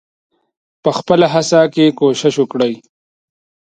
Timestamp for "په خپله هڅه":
0.83-1.61